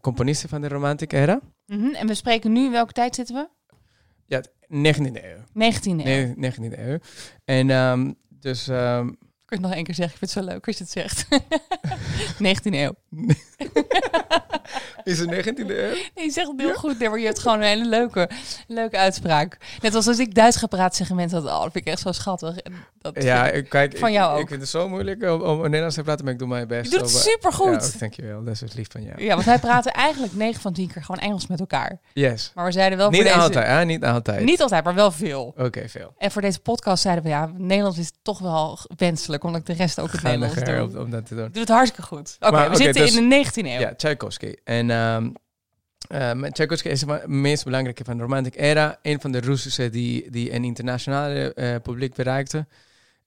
[0.02, 1.39] componisten van de romantic era.
[1.65, 1.93] Mhm.
[1.93, 3.47] En we spreken nu, in welke tijd zitten we?
[4.67, 5.38] 19e eeuw.
[5.54, 6.34] 19e eeuw.
[6.36, 6.97] Nee, 19e eeuw.
[7.45, 8.67] En ehm, dus...
[8.67, 10.13] ehm, Kun je het nog één keer zeggen?
[10.13, 11.28] Ik vind het zo leuk als je het zegt.
[12.69, 12.93] 19e eeuw.
[15.10, 15.65] is het 19e eeuw?
[16.15, 18.30] Nee, je zegt het heel goed, nee, maar je hebt gewoon een hele leuke,
[18.67, 19.58] leuke uitspraak.
[19.82, 22.02] Net als als ik Duits ga praten, zeggen mensen dat, oh, dat vind ik echt
[22.02, 22.58] zo schattig.
[22.58, 24.41] En dat Ja, ik- kijk, Van ik, jou ook.
[24.41, 26.91] ik vind het zo moeilijk om, om Nederlands te praten, maar ik doe mijn best.
[26.91, 27.89] je doet het eh, supergoed.
[27.93, 28.43] Ja, dankjewel.
[28.43, 29.24] Dat is lief van jou.
[29.24, 32.00] Ja, want wij praten eigenlijk 9 van 10 keer gewoon Engels met elkaar.
[32.13, 32.52] Yes.
[32.56, 33.34] Maar we zeiden wel Niet deze...
[33.36, 33.86] altijd, hè?
[33.86, 34.43] Niet altijd.
[34.45, 35.54] Niet altijd, maar wel veel.
[35.58, 36.13] Oké, veel.
[36.17, 39.74] En voor deze podcast zeiden we, ja, Nederlands is toch wel wenselijk, omdat ik de
[39.74, 40.82] rest ook het Nederlands doe.
[40.82, 41.50] om, om dat te doen.
[41.52, 42.38] Doe het hartstikke goed.
[42.39, 43.80] Oké, we zitten dus- in de 19e eeuw.
[43.80, 44.54] Ja, Tchaikovsky.
[44.63, 44.99] En ehm
[46.08, 49.00] eh, met Tchaikovsky is het meest belangrijke van de Romantic Era.
[49.02, 52.68] Een van de Russische die, die een internationale eh, publiek bereikte.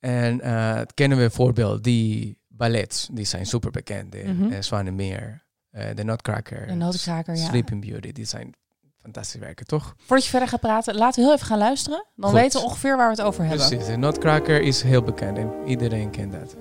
[0.01, 0.45] En
[0.79, 4.13] het kennen we voorbeeld, die ballets, die zijn super bekend.
[4.13, 6.77] De eh, Zwanemeer, eh, de Nutcracker, De
[7.25, 7.35] ja.
[7.35, 8.13] Sleeping Beauty.
[8.13, 8.55] Die zijn
[8.99, 9.95] fantastische werken, toch?
[9.97, 12.05] Voordat je verder gaat praten, laten we heel even gaan luisteren.
[12.17, 12.39] Dan Goed.
[12.39, 13.69] weten we ongeveer waar we het over hebben.
[13.69, 16.57] Precies, de Nutcracker is heel bekend en iedereen kent dat.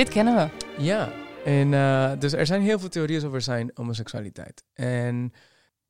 [0.00, 0.82] Dit kennen we.
[0.82, 1.12] Ja,
[1.44, 4.64] en eh, dus er zijn heel veel theorieën over zijn homoseksualiteit.
[4.72, 5.32] En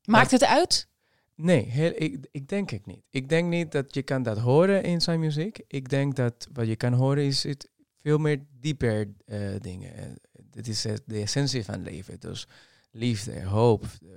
[0.04, 0.88] Maakt het uit?
[1.34, 3.02] Nee, heel, ik, ik denk het niet.
[3.10, 5.60] Ik denk niet dat je kan dat horen in zijn muziek.
[5.66, 10.18] Ik denk dat wat je kan horen is het veel meer dieper eh, dingen.
[10.32, 12.20] Dit is eh, de essentie van leven.
[12.20, 12.48] Dus
[12.90, 13.82] liefde, hoop.
[13.82, 14.08] eh,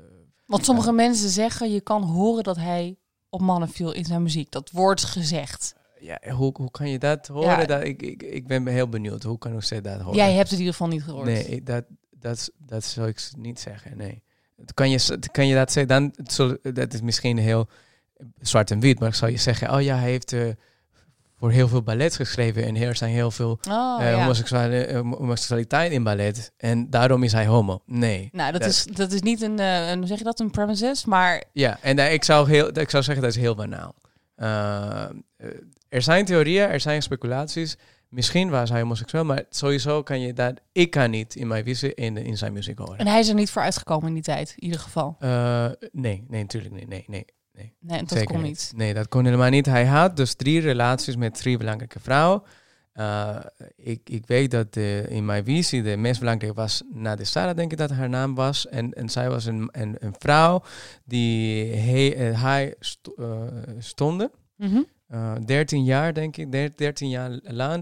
[0.46, 2.98] Want sommige mensen zeggen, je kan horen dat hij
[3.30, 4.52] op mannen viel in zijn muziek.
[4.52, 5.76] Dat wordt gezegd.
[6.04, 7.60] Ja, hoe, hoe kan je dat horen?
[7.60, 7.66] Ja.
[7.66, 9.24] Dat, ik, ik, ik ben heel benieuwd.
[9.24, 10.16] Hoe kan ze dat horen?
[10.18, 11.26] Jij hebt het in ieder geval niet gehoord.
[11.26, 13.98] Nee, ik- dat, dat, dat zou ik niet zeggen.
[13.98, 14.24] Nee.
[14.74, 15.94] Kan je, kan je dat zeggen?
[15.94, 16.14] Dan,
[16.74, 17.68] dat is misschien heel
[18.42, 19.00] zwart en wit.
[19.00, 20.42] Maar zou je zeggen, oh ja, hij heeft eh,
[21.36, 22.64] voor heel veel ballet geschreven.
[22.66, 24.32] En er zijn heel veel Oh, eh, ja.
[24.88, 26.52] eh, homoseksualiteit in ballet.
[26.58, 27.82] En daarom is hij homo.
[27.86, 28.30] Nee.
[28.32, 31.06] Nou, dat, Dat- is, dat is niet een, een, hoe zeg je dat, een premises,
[31.06, 33.96] maar Ja, en ik, zou heel, ik zou zeggen dat is heel banaal.
[35.94, 37.78] Er zijn theorieën, er zijn speculaties.
[38.10, 40.60] Misschien was hij homoseksueel, maar sowieso kan je dat...
[40.72, 42.98] Ik kan niet in mijn visie in, in zijn muziek horen.
[42.98, 45.16] en hij is er niet voor uitgekomen in die tijd, in ieder geval.
[45.20, 46.88] Eh, nee, nee, natuurlijk niet.
[46.88, 47.26] Nee, nee.
[47.80, 48.72] Nee, dat Zeker kon niet.
[48.76, 49.66] Nee, dat kon helemaal niet.
[49.66, 52.44] Hij had dus drie relaties met drie belangrijke vrouwen.
[52.94, 53.38] Eh,
[53.76, 57.72] ik, ik weet dat de, in mijn visie de meest belangrijke was Nadia Sarah, denk
[57.72, 58.68] ik dat haar naam was.
[58.68, 60.64] En, en zij was een, een, een vrouw
[61.06, 62.76] die hij, eh, hij
[63.18, 63.26] eh,
[63.80, 64.32] stonden.
[64.56, 64.82] Mhm.
[65.14, 67.74] Eh 13 jaar, denk ik, der- 13 jaar eh,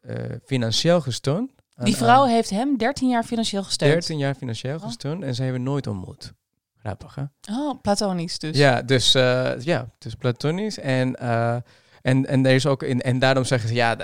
[0.00, 1.50] eh, financieel gesteund.
[1.76, 3.92] Die vrouw aan- heeft hem 13 jaar financieel gesteund.
[3.92, 4.82] 13 jaar financieel Oh.
[4.82, 6.32] gesteund en ze hebben nooit ontmoet.
[6.76, 7.22] Grappig, hè?
[7.52, 8.56] Oh, platonisch dus.
[8.56, 10.78] Ja, dus uh, ja, dus platonisch.
[10.78, 11.56] En, uh,
[12.02, 13.96] en, en er is ook in, en daarom zeggen ze ja,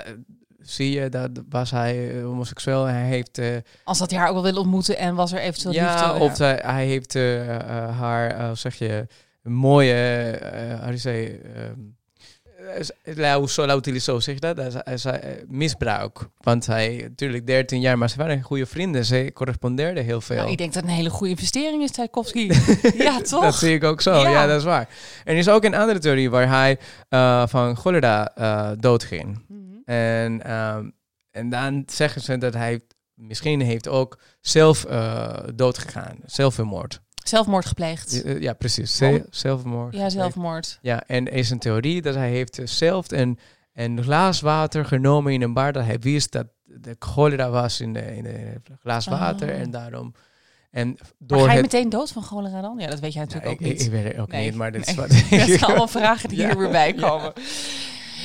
[0.59, 2.83] zie je, dat was hij homoseksueel.
[2.83, 3.37] Hij heeft.
[3.37, 6.23] Uh, Als dat hij haar ook wel willen ontmoeten en was er eventueel ja, liefde.
[6.23, 7.57] of hij, hij heeft uh,
[7.99, 9.07] haar, zeg je,
[9.41, 9.93] mooie,
[10.83, 11.41] hoe je zei.
[13.15, 14.83] La, la utilizó, zeg je dat?
[14.83, 16.19] Hij zei misbruik.
[16.37, 19.05] Want hij, natuurlijk 13 jaar, maar ze waren goede vrienden.
[19.05, 20.35] Ze correspondeerden heel veel.
[20.35, 22.51] Nou, ik denk dat het een hele goede investering is, Tchaikovsky.
[22.97, 23.43] ja, toch?
[23.43, 24.13] dat zie ik ook zo.
[24.13, 24.29] Ja.
[24.29, 24.47] ja.
[24.47, 24.89] dat is waar.
[25.23, 29.43] Er is ook een andere theorie waar hij uh, van cholera uh, doodging.
[29.47, 29.81] Mm -hmm.
[29.85, 30.93] en, um,
[31.31, 32.79] en dan zeggen ze dat hij
[33.13, 36.17] misschien heeft ook zelf uh, doodgegaan.
[36.25, 37.01] Zelfmoord.
[37.29, 38.21] Zelfmoord gepleegd.
[38.25, 39.01] Ja, ja precies.
[39.29, 39.95] Zelfmoord.
[39.95, 40.79] Ja, zelfmoord.
[40.81, 43.39] Ja, en is een theorie dat hij heeft zelf een,
[43.73, 47.93] een glas water genomen in een bar dat hij wist dat de cholera was in
[47.93, 49.59] de, in de glas water oh.
[49.59, 50.13] en daarom...
[50.71, 51.71] En door maar ga je het...
[51.71, 52.79] meteen dood van cholera dan?
[52.79, 53.79] Ja, dat weet jij natuurlijk ook niet.
[53.79, 54.45] Ik, ik weet het ook nee.
[54.45, 55.09] niet, maar dat is wat...
[55.09, 56.47] dat zijn allemaal vragen die ja.
[56.47, 57.31] hier weer bij komen.
[57.35, 57.41] Ja.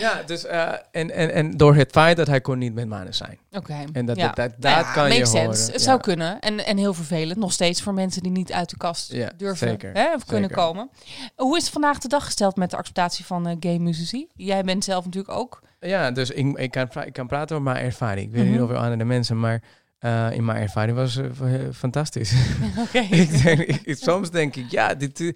[0.00, 3.14] Ja, dus uh, en, en, en door het feit dat hij kon niet met mannen
[3.14, 3.38] zijn.
[3.48, 3.58] Oké.
[3.58, 3.86] Okay.
[3.92, 4.26] En dat, ja.
[4.26, 5.36] dat, dat, dat ja, kan je sense.
[5.38, 5.72] horen.
[5.72, 6.40] Het zou kunnen.
[6.40, 7.38] En, en heel vervelend.
[7.38, 10.64] Nog steeds voor mensen die niet uit de kast durven zeker, hè, of kunnen zeker.
[10.64, 10.90] komen.
[11.36, 14.26] Hoe is het vandaag de dag gesteld met de acceptatie van uh, gay muzici?
[14.34, 15.62] Jij bent zelf natuurlijk ook.
[15.80, 18.26] Ja, dus ik, ik, kan, ik kan praten over mijn ervaring.
[18.26, 18.50] Ik weet Mhm.
[18.50, 18.62] mm -hmm.
[18.62, 19.62] niet over andere mensen, maar
[20.00, 22.32] uh, in mijn ervaring was het uh, fantastisch.
[22.88, 23.06] Okay.
[23.22, 25.34] ik denk, ik, soms denk ik, ja, dit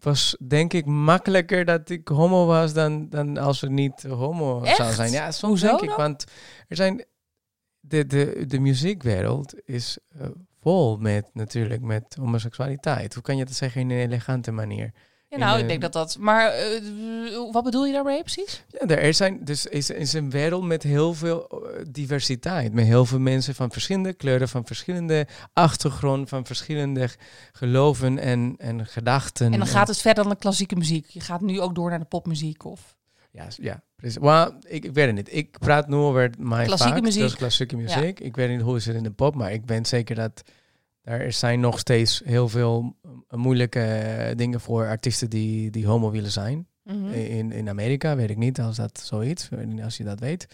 [0.00, 4.76] was denk ik makkelijker dat ik homo was dan, dan als het niet homo Echt?
[4.76, 5.10] zou zijn.
[5.10, 5.96] Ja, soms Hoezo denk ik, dan?
[5.96, 6.24] want
[6.68, 7.04] er zijn
[7.80, 10.26] de, de, de muziekwereld is uh,
[10.60, 13.14] vol met natuurlijk met homoseksualiteit.
[13.14, 14.92] Hoe kan je dat zeggen in een elegante manier?
[15.38, 16.16] Ja, nou, ik denk eh, dat dat...
[16.18, 16.80] Maar eh,
[17.52, 18.64] wat bedoel je daarmee precies?
[18.68, 22.72] Ja, er zijn, dus is, is een wereld met heel veel eh, diversiteit.
[22.72, 27.08] Met heel veel mensen van verschillende kleuren, van verschillende achtergrond, van verschillende
[27.52, 29.52] geloven en, en gedachten.
[29.52, 31.06] En dan gaat het verder dan de klassieke muziek.
[31.06, 32.96] Je gaat nu ook door naar de popmuziek of...
[33.30, 34.18] Ja, ja precies.
[34.18, 35.34] Maar ik, ik weet het niet.
[35.34, 37.22] Ik praat nu over mijn Klassieke muziek.
[37.22, 38.20] dus klassieke muziek.
[38.20, 40.42] Ik weet niet hoe is het in de pop, maar ik ben zeker dat
[41.04, 42.96] er zijn nog steeds heel veel
[43.30, 46.66] moeilijke dingen voor artiesten die, die homo willen zijn.
[46.82, 47.08] Mhm.
[47.08, 49.48] In, in Amerika weet ik niet als dat zoiets,
[49.82, 50.46] als je dat weet.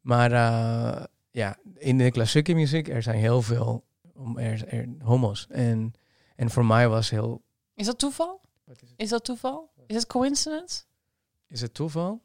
[0.00, 5.46] Maar eh, ja, in de klassieke muziek, er zijn heel veel om- er, er, homo's.
[5.50, 5.92] En,
[6.36, 7.42] en voor mij was heel...
[7.74, 8.40] Is dat toeval?
[8.66, 8.76] Is?
[8.96, 9.70] Is dat toeval?
[9.86, 10.82] Is het coincidence?
[11.46, 12.22] Is het toeval?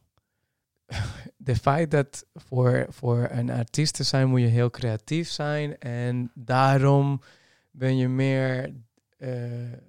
[1.38, 5.78] De feit dat voor, voor een artiest te zijn moet je heel creatief zijn.
[5.80, 7.22] En daarom
[7.71, 8.73] ben je meer
[9.17, 9.32] eh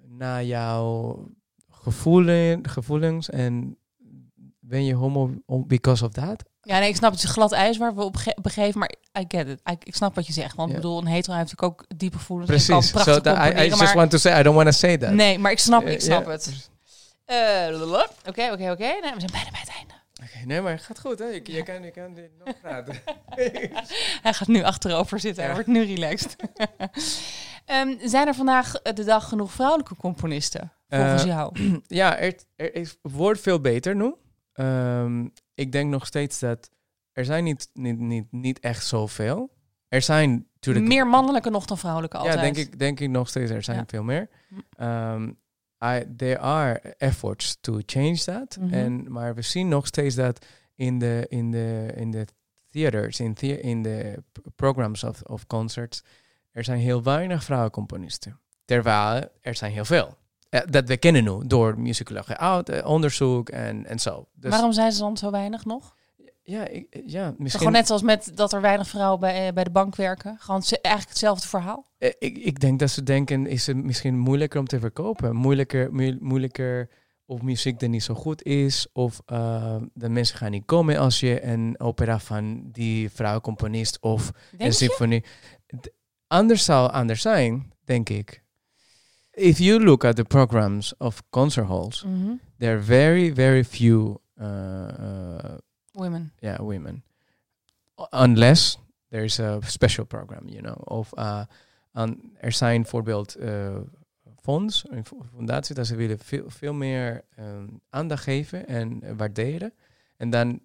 [0.07, 1.25] naar jouw
[1.69, 3.77] gevoelen, gevoelens en
[4.59, 6.43] ben je homo om- because of that?
[6.61, 9.25] Ja, nee, ik snap het is glad ijs waar we op ge- begeven, maar I
[9.27, 9.59] get it.
[9.71, 10.75] I- ik snap wat je zegt, want Ja.
[10.75, 12.49] ik bedoel, een hetero heeft natuurlijk ook diepe gevoelens.
[12.49, 13.03] en kan Precies.
[13.03, 15.11] So that I, I just want to say, I don't want to say that.
[15.13, 16.31] Nee, maar ik snap, Eh, ik snap ja.
[16.31, 16.69] het.
[17.25, 17.67] Eh.
[18.27, 18.83] Oké, oké, oké.
[19.01, 19.93] Nee, we zijn bijna bij het einde.
[20.23, 21.25] Oké, nee, maar het gaat goed, hè?
[21.25, 22.95] Je, je kan, je kan nog praten.
[24.21, 25.43] Hij gaat nu achterover zitten.
[25.43, 26.35] Hij wordt nu relaxed.
[27.65, 30.71] Ehm, zijn er vandaag de dag genoeg vrouwelijke componisten?
[30.89, 31.55] Volgens Eh, jou?
[31.87, 34.15] ja, er, er is, wordt veel beter nu.
[34.53, 36.69] Ehm, ik denk nog steeds dat
[37.11, 39.53] er zijn niet, niet, niet, niet echt zoveel.
[39.87, 40.85] Er zijn natuurlijk...
[40.85, 42.35] Meer mannelijke nog dan vrouwelijke altijd.
[42.35, 43.51] Ja, denk ik, denk ik nog steeds.
[43.51, 43.83] Er zijn Ja.
[43.87, 44.29] veel meer.
[44.75, 45.31] Hm.
[45.83, 48.57] I, there are efforts to change that.
[48.59, 48.73] Mhm.
[48.73, 52.27] en, maar we zien nog steeds dat in de, in de, in de
[52.69, 54.23] theaters, in, the, in de
[54.55, 56.03] programs of, of concerts,
[56.51, 58.39] er zijn heel weinig vrouwencomponisten.
[58.65, 60.17] Terwijl er zijn heel veel.
[60.49, 64.27] Eh, dat we kennen nu door musicologie, oud, eh, onderzoek en, en zo.
[64.33, 65.95] Dus, Waarom zijn ze dan zo weinig nog?
[66.51, 67.59] Ja, ik, ja Misschien...
[67.59, 70.35] Gewoon net zoals met dat er weinig vrouwen bij, eh, bij de bank werken.
[70.39, 71.85] Gewoon ze- eigenlijk hetzelfde verhaal.
[71.97, 75.35] Eh, Ik, ik denk dat ze denken, is het misschien moeilijker om te verkopen.
[75.35, 76.89] Moeilijker, moe- moeilijker
[77.25, 78.87] of muziek die niet zo goed is.
[78.93, 84.27] Of eh, de mensen gaan niet komen als je een opera van die vrouwcomponist of
[84.27, 85.23] een Denk symfonie.
[86.27, 88.43] Anders zou anders zijn, denk ik.
[89.31, 92.31] If you look at the programs of concert halls, Mhm.
[92.57, 94.45] there are very, very few uh,
[94.99, 95.37] uh,
[95.91, 96.31] Women.
[96.39, 97.03] yeah, women.
[98.09, 98.77] Unless
[99.09, 100.75] there's a special program, you know.
[100.97, 101.43] Of uh,
[101.91, 103.77] an, er zijn bijvoorbeeld uh,
[104.35, 109.13] fonds, een fo- fundatie, dat ze willen veel, veel meer um, aandacht geven en eh,
[109.17, 109.73] waarderen.
[110.17, 110.59] En dan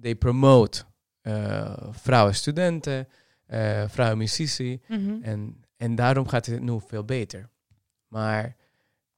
[0.00, 0.84] they promote
[1.22, 3.08] uh, vrouwen studenten,
[3.46, 4.80] uh, vrouwen muzici.
[4.88, 5.22] Mhm.
[5.22, 7.48] En, en daarom gaat het nu veel beter.
[8.08, 8.56] Maar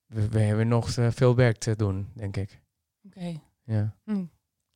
[0.07, 2.61] we, we hebben nog eh, veel werk te doen, denk ik.
[3.07, 3.41] Oké.
[3.65, 3.95] Ja.
[4.05, 4.25] Hm.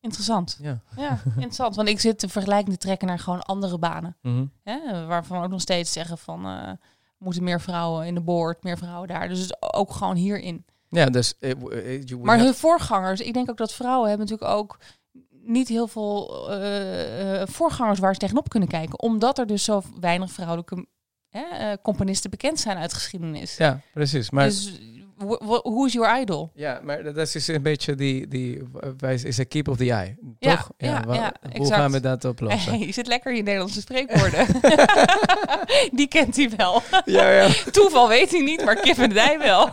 [0.01, 0.59] Interessant.
[0.63, 0.81] ja.
[0.97, 1.77] Ja, interessant.
[1.77, 4.17] Want ik zit te vergelijking te trekken naar gewoon andere banen.
[4.23, 4.45] Mhm.
[4.63, 5.07] Hè?
[5.07, 6.47] Waarvan we ook nog steeds zeggen van...
[6.47, 6.71] eh,
[7.19, 9.29] moeten meer vrouwen in de board, meer vrouwen daar.
[9.29, 10.65] Dus het ook gewoon hierin.
[10.89, 11.35] Ja, dus...
[11.39, 14.79] eh, eh, Maar have- hun voorgangers, ik denk ook dat vrouwen hebben natuurlijk ook
[15.43, 16.27] niet heel veel
[17.45, 19.01] voorgangers waar ze tegenop kunnen kijken.
[19.01, 20.87] Omdat er dus zo weinig vrouwelijke
[21.83, 23.57] componisten bekend zijn uit geschiedenis.
[23.57, 24.31] Ja, precies.
[24.31, 24.81] Maar, Dus
[25.63, 26.51] hoe is your idol?
[26.55, 28.29] ja, maar dat is dus een beetje die...
[28.29, 28.63] die
[29.25, 30.71] is een keep of the eye, Ja, toch?
[30.77, 31.81] ja, hoe exact.
[31.81, 32.73] gaan we dat oplossen?
[32.73, 34.47] Hey, je zit lekker in je Nederlandse spreekwoorden.
[35.99, 36.83] Die kent hij wel.
[37.17, 37.49] ja, ja.
[37.71, 39.69] Toeval weet hij niet, maar Kip en Dij wel.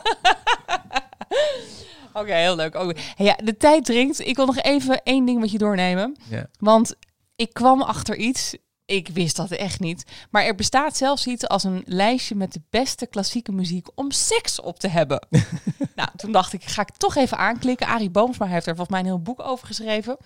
[2.13, 2.75] Oké, heel leuk.
[2.75, 4.19] Oh, hey, ja, de tijd dringt.
[4.19, 6.15] Ik wil nog even één ding met je doornemen.
[6.29, 6.47] ja.
[6.59, 6.95] Want
[7.35, 8.55] ik kwam achter iets.
[8.87, 10.03] Ik wist dat echt niet.
[10.31, 14.61] Maar er bestaat zelfs iets als een lijstje met de beste klassieke muziek om seks
[14.61, 15.27] op te hebben.
[15.95, 17.87] nou, toen dacht ik, ga ik toch even aanklikken.
[17.87, 20.17] Arie Boomsma heeft er volgens mij een heel boek over geschreven.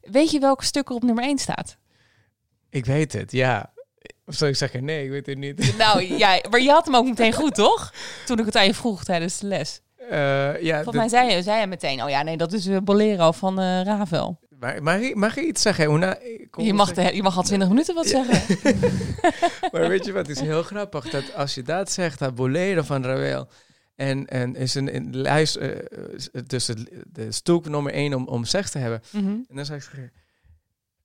[0.00, 1.76] Weet je welke stuk er op nummer 1 staat?
[2.70, 3.72] Ik weet het, ja.
[4.26, 5.74] Of zou ik zeggen, nee, ik weet het niet.
[5.78, 7.92] Nou ja, maar je had hem ook meteen goed, toch?
[8.26, 9.80] Toen ik het aan je vroeg tijdens de les.
[10.10, 12.76] Eh, ja, Volgens mij zei je, zei je meteen, oh ja, nee, dat is eh,
[12.84, 14.38] Bolero van eh Ravel.
[14.62, 15.90] Maar, mag, je, mag je iets zeggen?
[15.90, 16.18] Una,
[16.56, 18.58] Je mag, zeg- de, je mag al 20 minuten wat zeggen.
[19.72, 22.82] Maar weet je wat, het is heel grappig dat als je dat zegt, dat Bolero
[22.82, 23.48] van Ravel...
[23.94, 25.70] En, en is een, een lijst, eh,
[26.46, 26.70] dus
[27.06, 29.02] de stuk nummer één om, om seks te hebben.
[29.10, 29.26] Mhm.
[29.26, 30.10] En dan zou ik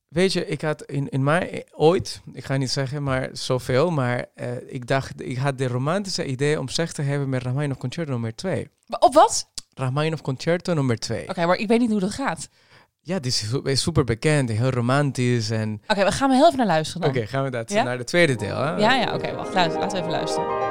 [0.07, 4.25] weet je, ik had in, in mij ooit, ik ga niet zeggen maar zoveel, maar
[4.35, 8.11] eh, ik dacht, ik had de romantische idee om seks te hebben met Rachmaninoff Concerto
[8.11, 8.69] nummer 2.
[8.87, 9.49] Maar Op wat?
[9.73, 11.29] Rachmaninoff Concerto nummer 2.
[11.29, 12.49] Oké, maar ik weet niet hoe dat gaat.
[13.07, 15.81] Ja, die is, su- is super bekend, heel romantisch en...
[15.87, 17.83] Oké, we gaan er heel even naar luisteren Oké, gaan we dat Ja?
[17.83, 18.75] naar de tweede deel, hè?
[18.75, 20.66] Ja, ja, oké, wacht, luister, laten we even luisteren.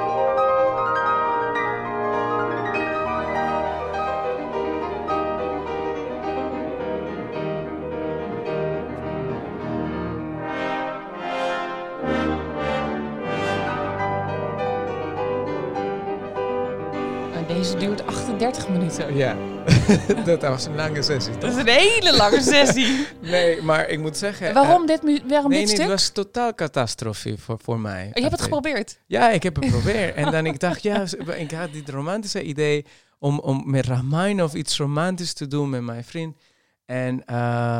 [18.69, 19.15] minuten.
[19.15, 19.35] Ja,
[20.25, 21.31] dat was een lange sessie.
[21.31, 21.41] Toch?
[21.41, 23.07] Dat is een hele lange sessie.
[23.21, 24.53] nee, maar ik moet zeggen...
[24.53, 28.11] Waarom eh, dit, waarom nee, dit het was totaal catastrofe voor, voor mij.
[28.13, 28.99] Je hebt het eh, geprobeerd?
[29.07, 30.15] Ja, ik heb het geprobeerd.
[30.15, 31.03] en dan ik dacht, ja,
[31.37, 32.85] ik had dit romantische idee
[33.19, 36.37] om, om met Ramayana of iets romantisch te doen met mijn vriend.
[36.85, 37.25] En, uh,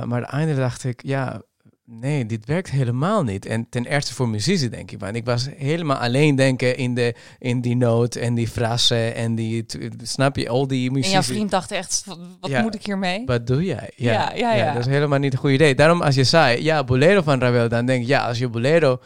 [0.04, 1.42] maar uiteindelijk dacht ik, ja,
[1.89, 3.45] nee, dit werkt helemaal niet.
[3.45, 5.00] En ten eerste voor muzici, denk ik.
[5.00, 9.36] Want ik was helemaal alleen denken in, de, in die noot en die frasen en
[9.36, 9.65] die,
[10.04, 11.13] snap je, al die En muzici.
[11.13, 12.04] jouw vriend dacht echt,
[12.39, 12.62] wat, Ja.
[12.62, 13.26] moet ik hiermee?
[13.26, 13.91] Wat doe jij?
[13.95, 14.73] Ja, ja, ja.
[14.73, 15.76] Dat is helemaal niet een goed idee.
[15.76, 19.00] Daarom als je zei, ja, bolero van Ravel, dan denk ik, ja, als je bolero,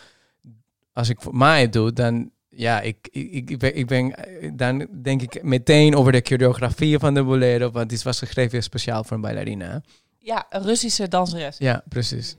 [0.93, 4.13] als ik voor mij doe, dan, ja, ik, ik, ik, ik ben, ik ben,
[4.55, 9.03] dan denk ik meteen over de choreografie van de bolero, want dit was geschreven speciaal
[9.03, 9.81] voor een ballerina.
[10.17, 11.57] Ja, een Russische danseres.
[11.57, 12.35] Ja, precies.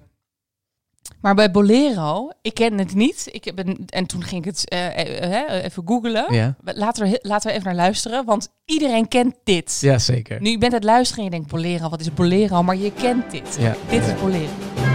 [1.21, 3.29] Maar bij Bolero, ik ken het niet.
[3.31, 6.35] Ik ben, en toen ging ik het eh, eh, eh, even googlen.
[6.35, 9.79] Ja, Laten we, laten we even naar luisteren, want iedereen kent dit.
[9.81, 10.41] ja zeker.
[10.41, 12.63] Nu, je bent aan het luisteren en je denkt, Bolero, wat is Bolero?
[12.63, 13.57] Maar je kent dit.
[13.61, 13.77] Ja.
[13.89, 14.92] Dit is Bolero.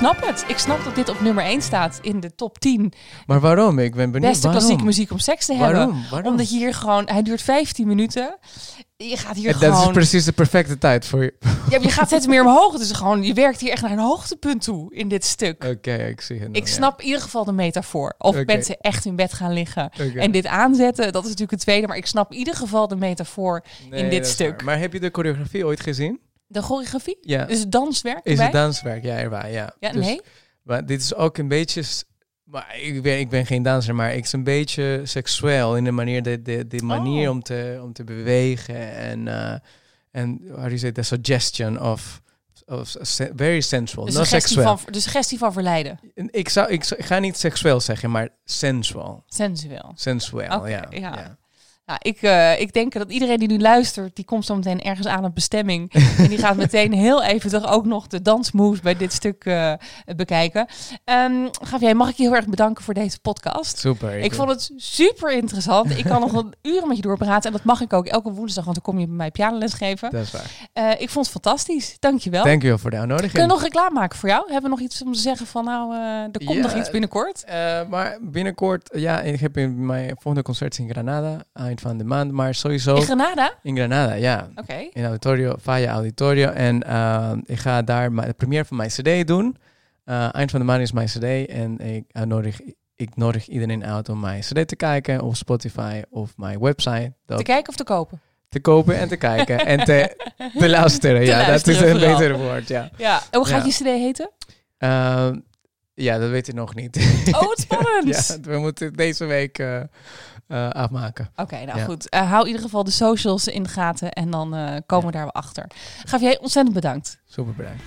[0.00, 0.44] Snap het.
[0.48, 2.92] Ik snap dat dit op nummer 1 staat in de top 10
[3.26, 3.78] Maar waarom?
[3.78, 4.30] Ik ben benieuwd.
[4.30, 4.60] beste waarom?
[4.62, 5.76] klassieke muziek om seks te hebben.
[5.76, 6.04] Waarom?
[6.10, 6.30] Waarom?
[6.30, 8.38] Omdat je hier gewoon, hij duurt 15 minuten.
[8.96, 11.34] Je gaat hier En dat is gewoon, precies de perfecte tijd voor je.
[11.70, 12.78] ja, je gaat steeds meer omhoog.
[12.78, 15.64] Dus gewoon, je werkt hier echt naar een hoogtepunt toe in dit stuk.
[15.64, 16.48] Oké, ik zie het.
[16.48, 16.72] nu, Ik ja.
[16.72, 18.14] snap in ieder geval de metafoor.
[18.18, 21.86] Of mensen echt in bed gaan liggen en dit aanzetten, dat is natuurlijk het tweede.
[21.86, 24.50] Maar ik snap in ieder geval de metafoor Nee, in dit stuk.
[24.56, 24.64] waar.
[24.64, 26.20] Maar heb je de choreografie ooit gezien?
[26.52, 27.18] De choreografie?
[27.20, 27.44] Ja.
[27.44, 29.02] Dus het danswerk Is het danswerk?
[29.04, 29.74] Ja, erbij, ja.
[29.80, 30.20] Ja, Dus- nee.
[30.62, 31.82] Maar dit is ook een beetje.
[32.44, 35.90] Maar ik ben, ik ben geen danser, maar ik is een beetje seksueel in de
[35.90, 37.34] manier, de, de, de manier Oh.
[37.34, 39.54] om, te, om te bewegen en eh,
[40.10, 42.20] en how do you say the suggestion of,
[42.66, 42.96] of
[43.36, 44.76] very sensual, Dus no de, gestie seksueel.
[44.78, 46.00] van, de gestie van verleiden.
[46.14, 49.92] Ik zou, ik, zou- ik ga niet seksueel zeggen, maar sensual, Sensueel.
[49.94, 50.86] sensueel, Oké, ja.
[50.90, 50.98] ja.
[50.98, 51.38] ja.
[51.90, 55.06] Ja, ik, eh, ik denk dat iedereen die nu luistert, die komt zo meteen ergens
[55.06, 55.92] aan op bestemming.
[56.18, 59.72] en die gaat meteen heel even toch ook nog de dansmoves bij dit stuk eh,
[60.16, 60.66] bekijken.
[61.04, 63.78] Ehm Gaf jij, mag ik je heel erg bedanken voor deze podcast?
[63.78, 64.18] Super.
[64.18, 65.98] Ik vond het super interessant.
[65.98, 67.50] Ik kan nog een uren met je doorpraten.
[67.50, 70.10] En dat mag ik ook elke woensdag, want dan kom je bij mij pianoles geven.
[70.10, 70.68] Dat is waar.
[70.72, 71.96] Eh, ik vond het fantastisch.
[71.98, 72.44] Dankjewel.
[72.44, 73.32] Dank je wel voor de uitnodiging.
[73.32, 74.52] Kunnen we nog reclame maken voor jou?
[74.52, 75.94] Hebben we nog iets om te zeggen van nou,
[76.32, 77.44] er komt Ja, nog iets binnenkort?
[77.88, 81.44] Maar binnenkort, ja, ik heb in mijn volgende concert in Granada,
[81.84, 83.54] eind van de maand, maar sowieso In Granada?
[83.62, 84.48] in Granada, ja.
[84.54, 84.88] Oké.
[84.92, 86.48] in Auditorio, Faya Auditorio.
[86.48, 89.56] En eh, ik ga daar mijn- de première van mijn cd doen.
[90.04, 91.48] Eh, eind van de maand is mijn cd.
[91.48, 92.60] En ik, eh, nodig,
[92.96, 95.20] ik nodig iedereen uit om mijn cd te kijken.
[95.20, 97.12] Op Spotify of mijn website.
[97.26, 98.20] Te kijken of te kopen?
[98.48, 99.66] te kopen en te kijken.
[99.66, 100.16] en te,
[100.58, 101.20] te luisteren.
[101.20, 102.18] Te ja, luisteren dat is een vooral.
[102.18, 102.90] beter woord, ja.
[102.96, 103.20] Ja.
[103.30, 103.66] En hoe gaat Ja.
[103.66, 104.30] je cd heten?
[105.94, 106.96] Ja, dat weet ik nog niet.
[107.32, 108.06] Oh, wat spannend.
[108.28, 109.58] ja, we moeten deze week
[110.50, 111.30] eh, afmaken.
[111.36, 111.84] Oké, nou Ja.
[111.84, 112.08] goed.
[112.08, 115.12] Eh, hou in ieder geval de socials in de gaten en dan eh, komen we
[115.12, 115.66] daar wel achter.
[116.04, 117.18] Gaf jij ontzettend bedankt.
[117.28, 117.82] Super bedankt.